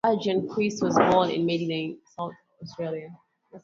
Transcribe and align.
Adrian 0.03 0.47
Quist 0.47 0.81
was 0.81 0.95
born 0.95 1.29
in 1.29 1.45
Medindie, 1.45 1.97
South 2.17 2.31
Australia. 2.63 3.09